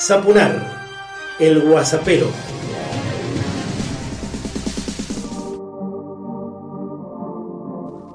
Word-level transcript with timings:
Zapunar, 0.00 0.88
el 1.38 1.60
guasapero. 1.60 2.26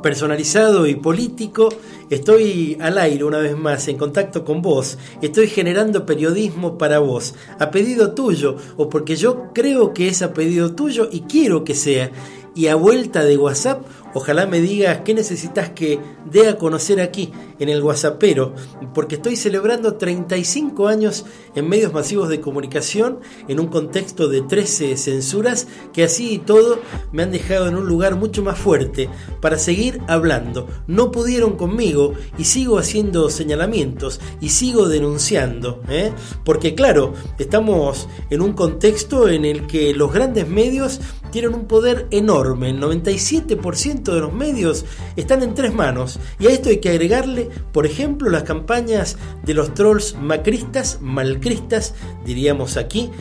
Personalizado 0.02 0.88
y 0.88 0.96
político, 0.96 1.70
estoy 2.10 2.76
al 2.82 2.98
aire 2.98 3.24
una 3.24 3.38
vez 3.38 3.56
más 3.56 3.88
en 3.88 3.98
contacto 3.98 4.44
con 4.44 4.64
vos, 4.64 4.98
estoy 5.22 5.48
generando 5.48 6.08
periodismo 6.08 6.80
para 6.80 6.98
vos, 6.98 7.36
a 7.60 7.70
pedido 7.70 8.16
tuyo, 8.16 8.56
o 8.78 8.90
porque 8.90 9.16
yo 9.16 9.54
creo 9.54 9.94
que 9.94 10.08
es 10.08 10.24
a 10.24 10.34
pedido 10.34 10.74
tuyo 10.74 11.08
y 11.12 11.22
quiero 11.22 11.64
que 11.64 11.76
sea, 11.76 12.10
y 12.56 12.66
a 12.66 12.74
vuelta 12.74 13.24
de 13.24 13.38
WhatsApp 13.38 13.86
Ojalá 14.18 14.46
me 14.46 14.62
digas 14.62 15.02
qué 15.04 15.14
necesitas 15.14 15.72
que 15.72 16.00
dé 16.32 16.48
a 16.48 16.58
conocer 16.58 17.02
aquí, 17.02 17.34
en 17.60 17.68
el 17.68 17.84
WhatsAppero, 17.84 18.54
porque 18.94 19.16
estoy 19.16 19.36
celebrando 19.36 19.96
35 19.96 20.88
años 20.88 21.26
en 21.54 21.68
medios 21.68 21.92
masivos 21.92 22.30
de 22.30 22.40
comunicación, 22.40 23.20
en 23.50 23.60
un 23.60 23.68
contexto 23.68 24.30
de 24.30 24.42
13 24.42 24.96
censuras, 24.96 25.68
que 25.92 26.06
así 26.06 26.34
y 26.34 26.38
todo 26.40 26.80
me 27.12 27.24
han 27.24 27.32
dejado 27.32 27.68
en 27.68 27.76
un 27.76 27.88
lugar 27.88 28.16
mucho 28.16 28.42
más 28.42 28.58
fuerte 28.58 29.10
para 29.42 29.58
seguir 29.58 30.00
hablando. 30.08 30.68
No 30.88 31.12
pudieron 31.12 31.58
conmigo 31.58 32.14
y 32.38 32.46
sigo 32.46 32.78
haciendo 32.78 33.30
señalamientos 33.30 34.22
y 34.40 34.50
sigo 34.50 34.88
denunciando, 34.88 35.82
¿eh? 35.90 36.14
porque 36.46 36.74
claro, 36.74 37.14
estamos 37.38 38.08
en 38.30 38.42
un 38.42 38.54
contexto 38.54 39.28
en 39.28 39.44
el 39.44 39.68
que 39.68 39.94
los 39.94 40.14
grandes 40.14 40.48
medios 40.48 41.02
tienen 41.32 41.54
un 41.54 41.66
poder 41.66 42.08
enorme, 42.12 42.70
el 42.70 42.80
97% 42.80 44.05
de 44.14 44.22
los 44.22 44.34
medios 44.34 44.86
están 45.16 45.44
en 45.44 45.54
tres 45.54 45.74
manos. 45.74 46.20
Y 46.40 46.48
a 46.48 46.52
esto 46.52 46.70
hay 46.70 46.78
que 46.78 46.90
agregarle, 46.90 47.50
por 47.72 47.86
ejemplo, 47.86 48.30
las 48.30 48.44
campañas 48.44 49.18
de 49.44 49.54
los 49.54 49.74
trolls 49.74 50.16
macristas, 50.20 51.00
malcristas, 51.02 51.94
diríamos 52.26 52.78
aquí, 52.78 53.12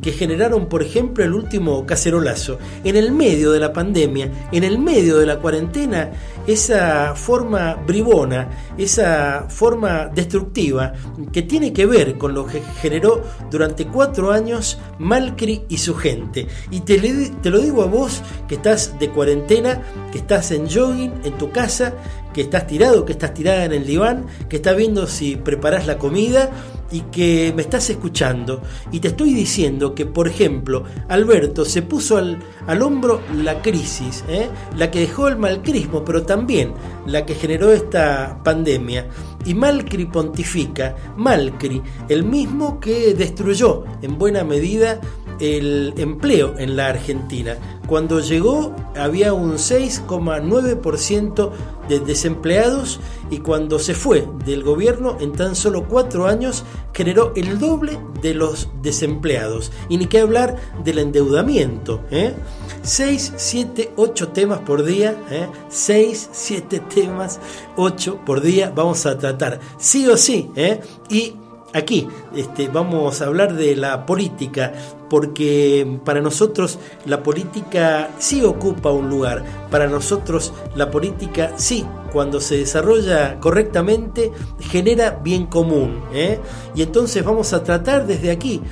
que 0.00 0.12
generaron, 0.12 0.66
por 0.66 0.82
ejemplo, 0.82 1.24
el 1.24 1.34
último 1.34 1.86
cacerolazo. 1.86 2.58
En 2.84 2.96
el 2.96 3.12
medio 3.12 3.52
de 3.52 3.60
la 3.60 3.72
pandemia, 3.72 4.48
en 4.52 4.64
el 4.64 4.78
medio 4.78 5.18
de 5.18 5.26
la 5.26 5.38
cuarentena, 5.38 6.10
esa 6.46 7.14
forma 7.14 7.74
bribona, 7.74 8.48
esa 8.78 9.46
forma 9.48 10.06
destructiva 10.06 10.92
que 11.32 11.42
tiene 11.42 11.72
que 11.72 11.86
ver 11.86 12.18
con 12.18 12.34
lo 12.34 12.46
que 12.46 12.62
generó 12.80 13.22
durante 13.50 13.86
cuatro 13.86 14.32
años 14.32 14.78
Malcri 14.98 15.62
y 15.68 15.78
su 15.78 15.94
gente. 15.94 16.46
Y 16.70 16.80
te, 16.80 16.98
te 16.98 17.50
lo 17.50 17.58
digo 17.58 17.82
a 17.82 17.86
vos 17.86 18.22
que 18.48 18.56
estás 18.56 18.98
de 18.98 19.10
cuarentena, 19.10 19.82
que 20.10 20.18
estás 20.18 20.31
estás 20.32 20.52
en 20.52 20.66
jogging 20.66 21.12
en 21.24 21.36
tu 21.36 21.50
casa, 21.50 21.92
que 22.32 22.40
estás 22.40 22.66
tirado, 22.66 23.04
que 23.04 23.12
estás 23.12 23.34
tirada 23.34 23.66
en 23.66 23.72
el 23.72 23.84
diván, 23.84 24.24
que 24.48 24.56
estás 24.56 24.74
viendo 24.74 25.06
si 25.06 25.36
preparas 25.36 25.86
la 25.86 25.98
comida 25.98 26.48
y 26.90 27.02
que 27.02 27.52
me 27.54 27.60
estás 27.60 27.90
escuchando. 27.90 28.62
Y 28.90 29.00
te 29.00 29.08
estoy 29.08 29.34
diciendo 29.34 29.94
que, 29.94 30.06
por 30.06 30.28
ejemplo, 30.28 30.84
Alberto 31.10 31.66
se 31.66 31.82
puso 31.82 32.16
al, 32.16 32.40
hombro 32.80 33.20
la 33.34 33.60
crisis, 33.60 34.24
¿eh? 34.26 34.48
la 34.74 34.90
que 34.90 35.00
dejó 35.00 35.28
el 35.28 35.36
malcrismo, 35.36 36.02
pero 36.02 36.22
también 36.22 36.72
la 37.04 37.26
que 37.26 37.34
generó 37.34 37.70
esta 37.70 38.40
pandemia. 38.42 39.08
Y 39.44 39.52
Malcri 39.52 40.06
pontifica, 40.06 40.96
Malcri, 41.16 41.82
el 42.08 42.24
mismo 42.24 42.80
que 42.80 43.12
destruyó 43.12 43.84
en 44.00 44.16
buena 44.16 44.44
medida 44.44 44.98
el 45.42 45.92
empleo 45.96 46.54
en 46.56 46.76
la 46.76 46.86
Argentina. 46.86 47.56
Cuando 47.88 48.20
llegó 48.20 48.74
había 48.96 49.34
un 49.34 49.54
6,9% 49.54 51.50
de 51.88 51.98
desempleados 51.98 53.00
y 53.28 53.38
cuando 53.38 53.80
se 53.80 53.94
fue 53.94 54.24
del 54.44 54.62
gobierno 54.62 55.16
en 55.20 55.32
tan 55.32 55.56
solo 55.56 55.88
cuatro 55.88 56.28
años 56.28 56.62
generó 56.94 57.32
el 57.34 57.58
doble 57.58 57.98
de 58.22 58.34
los 58.34 58.68
desempleados. 58.82 59.72
Y 59.88 59.96
ni 59.96 60.06
qué 60.06 60.20
hablar 60.20 60.56
del 60.84 61.00
endeudamiento. 61.00 62.02
¿eh? 62.12 62.34
6, 62.82 63.32
7, 63.36 63.94
8 63.96 64.28
temas 64.28 64.60
por 64.60 64.84
día. 64.84 65.16
¿eh? 65.28 65.48
6, 65.68 66.30
7 66.30 66.82
temas, 66.94 67.40
8 67.76 68.20
por 68.24 68.42
día 68.42 68.72
vamos 68.74 69.06
a 69.06 69.18
tratar. 69.18 69.58
Sí 69.78 70.06
o 70.06 70.16
sí. 70.16 70.52
¿eh? 70.54 70.80
Y 71.10 71.34
aquí 71.74 72.08
este, 72.34 72.68
vamos 72.68 73.20
a 73.20 73.26
hablar 73.26 73.54
de 73.54 73.76
la 73.76 74.06
política, 74.06 74.72
porque 75.08 75.98
para 76.04 76.20
nosotros 76.20 76.78
la 77.06 77.22
política 77.22 78.10
sí 78.18 78.42
ocupa 78.44 78.90
un 78.90 79.08
lugar, 79.10 79.44
para 79.70 79.86
nosotros 79.86 80.52
la 80.74 80.90
política 80.90 81.52
sí, 81.56 81.84
cuando 82.12 82.40
se 82.40 82.58
desarrolla 82.58 83.40
correctamente, 83.40 84.30
genera 84.60 85.20
bien 85.22 85.46
común. 85.46 86.02
¿eh? 86.12 86.38
Y 86.74 86.82
entonces 86.82 87.24
vamos 87.24 87.52
a 87.52 87.64
tratar 87.64 88.06
desde 88.06 88.30
aquí, 88.30 88.62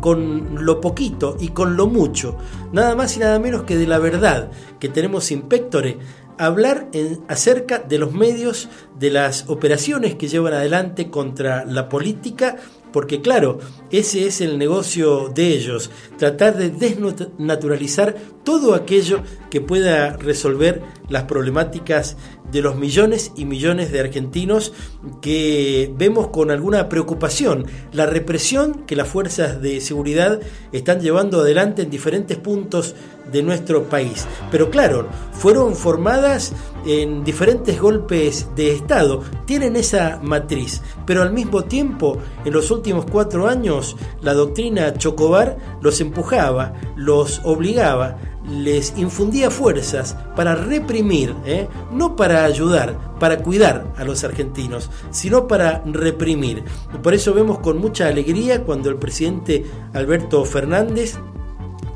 con 0.00 0.64
lo 0.64 0.80
poquito 0.80 1.36
y 1.38 1.48
con 1.48 1.76
lo 1.76 1.86
mucho, 1.86 2.36
nada 2.72 2.94
más 2.94 3.16
y 3.16 3.20
nada 3.20 3.38
menos 3.38 3.62
que 3.62 3.76
de 3.76 3.86
la 3.86 3.98
verdad 3.98 4.50
que 4.78 4.88
tenemos 4.88 5.30
Inspectore, 5.30 5.98
hablar 6.38 6.88
acerca 7.28 7.78
de 7.78 7.98
los 7.98 8.12
medios, 8.12 8.68
de 8.98 9.10
las 9.10 9.48
operaciones 9.48 10.14
que 10.14 10.28
llevan 10.28 10.54
adelante 10.54 11.10
contra 11.10 11.64
la 11.64 11.88
política 11.88 12.56
porque 12.92 13.20
claro, 13.20 13.58
ese 13.90 14.26
es 14.26 14.40
el 14.40 14.58
negocio 14.58 15.28
de 15.28 15.48
ellos, 15.48 15.90
tratar 16.16 16.56
de 16.56 16.70
desnaturalizar 16.70 18.16
todo 18.44 18.74
aquello 18.74 19.22
que 19.50 19.60
pueda 19.60 20.16
resolver 20.16 20.82
las 21.08 21.24
problemáticas 21.24 22.16
de 22.50 22.62
los 22.62 22.76
millones 22.76 23.32
y 23.36 23.44
millones 23.44 23.92
de 23.92 24.00
argentinos 24.00 24.72
que 25.20 25.92
vemos 25.96 26.28
con 26.28 26.50
alguna 26.50 26.88
preocupación. 26.88 27.66
La 27.92 28.06
represión 28.06 28.84
que 28.86 28.96
las 28.96 29.08
fuerzas 29.08 29.60
de 29.60 29.80
seguridad 29.80 30.40
están 30.72 31.00
llevando 31.00 31.40
adelante 31.40 31.82
en 31.82 31.90
diferentes 31.90 32.38
puntos 32.38 32.94
de 33.30 33.42
nuestro 33.42 33.84
país. 33.84 34.26
Pero 34.50 34.70
claro, 34.70 35.08
fueron 35.32 35.74
formadas 35.74 36.52
en 36.86 37.24
diferentes 37.24 37.80
golpes 37.80 38.48
de 38.56 38.72
Estado, 38.72 39.22
tienen 39.46 39.76
esa 39.76 40.20
matriz, 40.22 40.82
pero 41.06 41.22
al 41.22 41.32
mismo 41.32 41.64
tiempo, 41.64 42.18
en 42.44 42.52
los 42.52 42.70
últimos 42.70 43.04
cuatro 43.04 43.48
años, 43.48 43.96
la 44.22 44.34
doctrina 44.34 44.94
Chocobar 44.94 45.58
los 45.82 46.00
empujaba, 46.00 46.72
los 46.96 47.40
obligaba, 47.44 48.16
les 48.50 48.96
infundía 48.96 49.50
fuerzas 49.50 50.16
para 50.34 50.54
reprimir, 50.54 51.34
¿eh? 51.44 51.68
no 51.92 52.16
para 52.16 52.44
ayudar, 52.44 53.16
para 53.18 53.42
cuidar 53.42 53.92
a 53.96 54.04
los 54.04 54.24
argentinos, 54.24 54.90
sino 55.10 55.46
para 55.46 55.82
reprimir. 55.84 56.64
Por 57.02 57.14
eso 57.14 57.34
vemos 57.34 57.58
con 57.58 57.78
mucha 57.78 58.08
alegría 58.08 58.64
cuando 58.64 58.88
el 58.90 58.96
presidente 58.96 59.66
Alberto 59.92 60.44
Fernández 60.44 61.18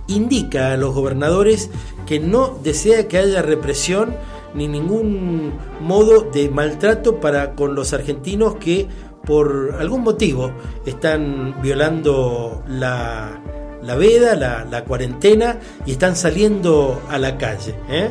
indica 0.09 0.73
a 0.73 0.77
los 0.77 0.95
gobernadores 0.95 1.71
que 2.07 2.21
no 2.21 2.59
desea 2.63 3.09
que 3.09 3.19
haya 3.19 3.43
represión 3.43 4.15
ni 4.55 4.69
ningún 4.69 5.53
modo 5.81 6.23
de 6.31 6.51
maltrato 6.51 7.21
para 7.21 7.55
con 7.55 7.75
los 7.75 7.93
argentinos 7.93 8.57
que 8.57 8.87
por 9.25 9.77
algún 9.79 10.03
motivo 10.03 10.53
están 10.85 11.63
violando 11.63 12.63
la, 12.67 13.41
la 13.83 13.97
veda, 13.97 14.35
la, 14.37 14.85
cuarentena 14.85 15.59
y 15.87 15.93
están 15.93 16.17
saliendo 16.17 17.03
a 17.09 17.19
la 17.19 17.37
calle. 17.39 17.75
¿eh? 17.89 18.11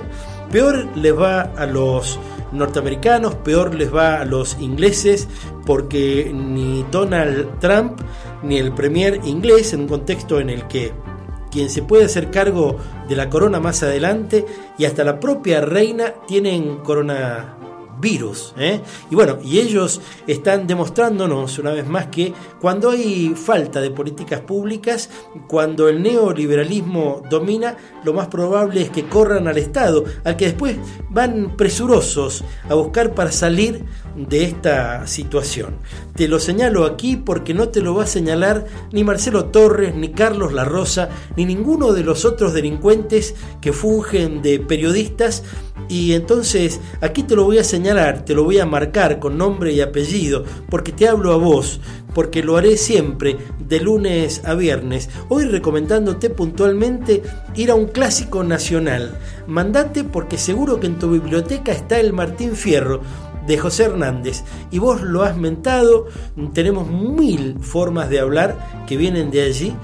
Peor 0.52 0.88
les 0.96 1.18
va 1.18 1.42
a 1.42 1.66
los 1.66 2.20
norteamericanos, 2.52 3.36
peor 3.36 3.74
les 3.74 3.94
va 3.94 4.20
a 4.20 4.26
los 4.26 4.58
ingleses, 4.60 5.28
porque 5.66 6.32
ni 6.34 6.86
Donald 6.92 7.60
Trump 7.60 8.02
ni 8.44 8.58
el 8.58 8.74
premier 8.74 9.22
inglés, 9.24 9.74
en 9.74 9.82
un 9.82 9.88
contexto 9.88 10.40
en 10.40 10.50
el 10.50 10.68
que 10.68 10.92
quien 11.52 11.70
se 11.70 11.84
puede 11.84 12.06
hacer 12.06 12.32
cargo 12.32 12.78
de 13.08 13.16
la 13.16 13.30
corona 13.30 13.60
más 13.60 13.84
adelante 13.84 14.46
y 14.78 14.86
hasta 14.86 15.04
la 15.04 15.20
propia 15.20 15.62
reina 15.62 16.14
tienen 16.28 16.78
corona 16.78 17.58
virus. 18.02 18.54
¿eh? 18.58 18.82
Y 19.10 19.16
bueno, 19.16 19.38
y 19.44 19.60
ellos 19.60 20.02
están 20.28 20.68
demostrándonos 20.68 21.58
una 21.60 21.72
vez 21.72 21.88
más 21.88 22.08
que 22.08 22.34
cuando 22.60 22.90
hay 22.90 23.34
falta 23.36 23.80
de 23.80 23.92
políticas 23.92 24.42
públicas, 24.42 25.10
cuando 25.48 25.88
el 25.88 26.02
neoliberalismo 26.02 27.22
domina, 27.30 27.78
lo 28.04 28.14
más 28.14 28.28
probable 28.28 28.82
es 28.82 28.90
que 28.90 29.08
corran 29.08 29.48
al 29.48 29.58
Estado, 29.58 30.04
al 30.24 30.36
que 30.36 30.46
después 30.46 30.78
van 31.10 31.56
presurosos 31.56 32.44
a 32.68 32.74
buscar 32.74 33.14
para 33.14 33.32
salir 33.32 33.86
de 34.16 34.44
esta 34.44 35.08
situación. 35.08 35.78
Te 36.16 36.28
lo 36.28 36.40
señalo 36.40 36.86
aquí 36.86 37.16
porque 37.16 37.54
no 37.54 37.70
te 37.70 37.82
lo 37.82 37.96
va 37.96 38.04
a 38.04 38.08
señalar 38.08 38.66
ni 38.92 39.04
Marcelo 39.04 39.46
Torres, 39.46 39.96
ni 39.96 40.10
Carlos 40.10 40.54
La 40.54 40.66
Rosa, 40.66 41.10
ni 41.38 41.46
ninguno 41.46 41.94
de 41.94 42.04
los 42.04 42.26
otros 42.26 42.54
delincuentes 42.54 43.36
que 43.62 43.72
fungen 43.72 44.42
de 44.42 44.60
periodistas 44.60 45.44
y 45.92 46.14
entonces 46.14 46.80
aquí 47.02 47.24
te 47.24 47.36
lo 47.36 47.44
voy 47.44 47.58
a 47.58 47.64
señalar, 47.64 47.91
te 47.92 48.34
lo 48.34 48.46
voy 48.46 48.58
a 48.58 48.66
marcar 48.66 49.20
con 49.20 49.38
nombre 49.38 49.74
y 49.74 49.82
apellido, 49.82 50.46
porque 50.70 50.94
te 50.94 51.10
hablo 51.10 51.34
a 51.34 51.36
vos, 51.36 51.82
porque 52.14 52.42
lo 52.42 52.56
haré 52.56 52.78
siempre 52.78 53.36
de 53.60 53.82
lunes 53.82 54.44
a 54.46 54.54
viernes. 54.54 55.10
Hoy 55.28 55.44
recomendándote 55.44 56.30
puntualmente 56.30 57.22
ir 57.56 57.70
a 57.70 57.76
un 57.76 57.88
clásico 57.88 58.46
nacional. 58.46 59.20
Mandate 59.46 60.06
porque 60.06 60.38
seguro 60.38 60.80
que 60.80 60.88
en 60.88 61.00
tu 61.00 61.12
biblioteca 61.12 61.74
está 61.74 62.00
el 62.00 62.14
Martín 62.14 62.56
Fierro 62.56 63.02
de 63.46 63.58
José 63.58 63.84
Hernández. 63.84 64.44
Y 64.72 64.80
vos 64.80 65.02
lo 65.02 65.24
has 65.24 65.36
mentado, 65.36 66.08
tenemos 66.54 66.90
mil 66.90 67.58
formas 67.60 68.10
de 68.10 68.22
hablar 68.22 68.86
que 68.88 68.96
vienen 68.96 69.32
de 69.32 69.42
allí, 69.42 69.76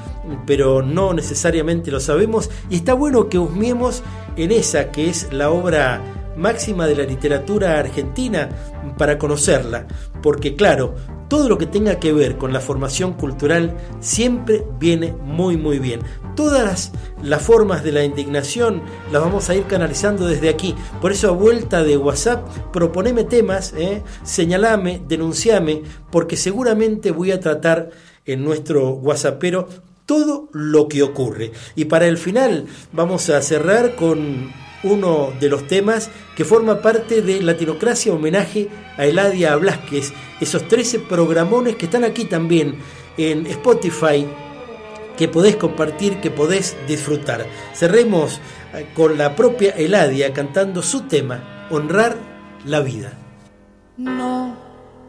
pero 0.46 0.82
no 0.82 1.14
necesariamente 1.14 1.92
lo 1.92 2.00
sabemos. 2.00 2.50
Y 2.70 2.76
está 2.76 2.94
bueno 2.94 3.28
que 3.28 3.38
husmiemos 3.38 4.02
en 4.38 4.52
esa 4.52 4.92
que 4.92 5.10
es 5.10 5.34
la 5.34 5.50
obra 5.50 6.17
máxima 6.38 6.88
de 6.88 6.96
la 6.96 7.04
literatura 7.04 7.80
argentina 7.80 8.50
para 8.98 9.18
conocerla, 9.18 9.88
porque 10.22 10.56
claro, 10.56 10.96
todo 11.28 11.50
lo 11.50 11.58
que 11.58 11.66
tenga 11.66 12.00
que 12.00 12.14
ver 12.14 12.38
con 12.38 12.54
la 12.54 12.62
formación 12.62 13.14
cultural 13.14 13.76
siempre 14.00 14.66
viene 14.80 15.14
muy 15.14 15.58
muy 15.58 15.80
bien. 15.80 16.02
Todas 16.36 16.92
las 17.22 17.42
formas 17.42 17.84
de 17.84 17.92
la 17.92 18.04
indignación 18.04 18.82
las 19.12 19.22
vamos 19.22 19.50
a 19.50 19.56
ir 19.56 19.64
canalizando 19.64 20.28
desde 20.28 20.50
aquí. 20.50 20.76
Por 21.02 21.12
eso 21.12 21.30
a 21.30 21.32
vuelta 21.32 21.84
de 21.84 21.98
WhatsApp, 21.98 22.48
proponeme 22.72 23.24
temas, 23.24 23.74
¿eh? 23.76 24.04
señalame, 24.24 25.02
denunciame, 25.08 25.82
porque 26.12 26.38
seguramente 26.38 27.12
voy 27.12 27.32
a 27.32 27.40
tratar 27.40 27.90
en 28.26 28.44
nuestro 28.44 28.92
WhatsAppero 28.92 29.68
todo 30.06 30.48
lo 30.54 30.88
que 30.88 31.04
ocurre. 31.04 31.52
Y 31.76 31.86
para 31.86 32.08
el 32.08 32.18
final 32.18 32.66
vamos 32.94 33.30
a 33.30 33.42
cerrar 33.42 33.96
con 33.96 34.52
uno 34.84 35.34
de 35.40 35.50
los 35.50 35.68
temas 35.68 36.10
que 36.36 36.46
forma 36.46 36.82
parte 36.82 37.22
de 37.22 37.42
Latinocracia 37.42 38.14
homenaje 38.14 38.70
a 38.98 39.06
Eladia 39.06 39.56
Blasquez, 39.56 40.14
esos 40.40 40.68
13 40.68 41.00
programones 41.00 41.76
que 41.76 41.86
están 41.86 42.04
aquí 42.04 42.26
también 42.26 42.78
en 43.18 43.48
Spotify, 43.48 44.28
que 45.18 45.28
podés 45.28 45.56
compartir, 45.56 46.18
que 46.18 46.30
podés 46.30 46.76
disfrutar. 46.88 47.46
Cerremos 47.74 48.40
eh, 48.74 48.88
con 48.94 49.18
la 49.18 49.36
propia 49.36 49.72
Eladia 49.72 50.32
cantando 50.34 50.82
su 50.82 51.02
tema, 51.02 51.68
Honrar 51.70 52.16
la 52.66 52.80
vida. 52.80 53.14
No, 53.98 54.56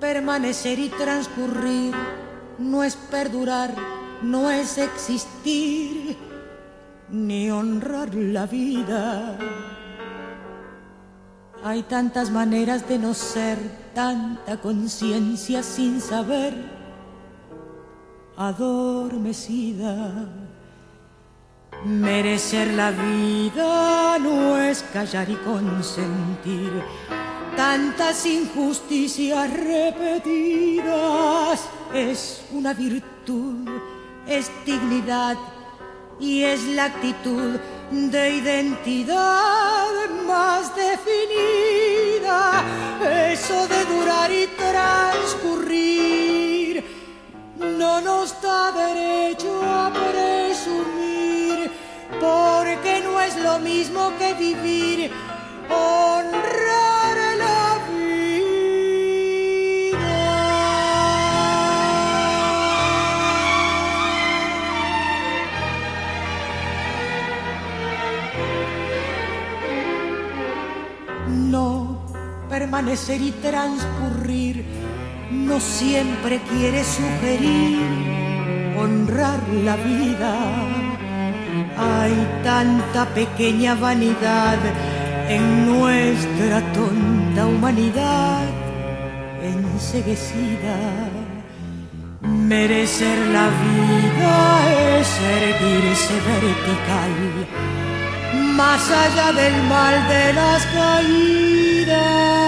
permanecer 0.00 0.78
y 0.78 0.88
transcurrir 0.88 1.94
no 2.58 2.82
es 2.82 2.96
perdurar, 2.96 3.74
no 4.22 4.50
es 4.50 4.78
existir 4.78 6.16
ni 7.10 7.50
honrar 7.50 8.14
la 8.14 8.46
vida. 8.46 9.36
Hay 11.64 11.82
tantas 11.82 12.30
maneras 12.30 12.88
de 12.88 12.98
no 12.98 13.14
ser, 13.14 13.58
tanta 13.94 14.60
conciencia 14.60 15.62
sin 15.62 16.00
saber, 16.00 16.54
adormecida. 18.36 20.28
Merecer 21.84 22.74
la 22.74 22.90
vida 22.90 24.18
no 24.18 24.58
es 24.58 24.82
callar 24.92 25.30
y 25.30 25.36
consentir 25.36 26.82
tantas 27.56 28.24
injusticias 28.26 29.50
repetidas. 29.52 30.88
Es 31.92 32.44
una 32.52 32.72
virtud, 32.74 33.68
es 34.26 34.50
dignidad 34.64 35.36
y 36.20 36.44
es 36.44 36.64
la 36.64 36.84
actitud 36.86 37.60
de 37.90 38.30
identidad 38.30 39.86
más 40.26 40.74
definida, 40.74 42.64
eso 43.30 43.68
de 43.68 43.84
durar 43.84 44.30
y 44.30 44.46
transcurrir, 44.56 46.82
no 47.58 48.00
nos 48.00 48.40
da 48.42 48.72
derecho 48.72 49.60
a 49.62 49.92
presumir, 49.92 51.70
porque 52.20 53.02
no 53.02 53.20
es 53.20 53.36
lo 53.36 53.60
mismo 53.60 54.12
que 54.18 54.34
vivir, 54.34 55.12
honrar 55.70 56.57
permanecer 72.78 73.20
y 73.20 73.32
transcurrir, 73.32 74.64
no 75.32 75.58
siempre 75.58 76.40
quiere 76.48 76.84
sugerir 76.84 77.80
honrar 78.78 79.40
la 79.64 79.74
vida. 79.76 80.34
Hay 81.76 82.14
tanta 82.44 83.04
pequeña 83.06 83.74
vanidad 83.74 84.58
en 85.28 85.66
nuestra 85.66 86.60
tonta 86.72 87.46
humanidad 87.46 88.44
enseguecida. 89.42 90.76
Merecer 92.20 93.18
la 93.38 93.48
vida 93.66 94.98
es 95.00 95.08
erguirse 95.40 96.14
vertical, 96.30 97.12
más 98.54 98.88
allá 98.88 99.32
del 99.32 99.62
mal 99.64 100.08
de 100.08 100.32
las 100.32 100.66
caídas 100.66 102.47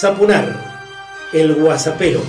Zapunar, 0.00 0.56
el 1.34 1.52
guasapero. 1.56 2.22